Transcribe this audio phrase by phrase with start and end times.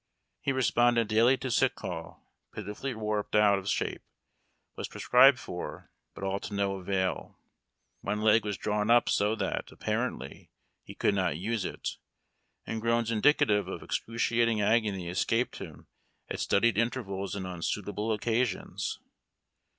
[0.39, 4.01] He responded daily to sick call, pitifully warped out of shape,
[4.75, 7.37] was prescribed for, but all to no avail.
[7.99, 10.49] One leg was drawn up so that, apparently,
[10.81, 11.97] he could not use it,
[12.65, 15.85] and groans in dicative of excruciating agony escaped him
[16.29, 18.99] at studied intervals and on suitable occasions.